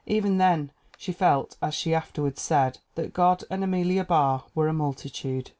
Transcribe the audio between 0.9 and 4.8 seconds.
she felt, as she afterward said, that "God and Amelia Barr were a